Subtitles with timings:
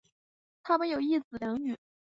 [0.63, 1.77] 他们有一子两女。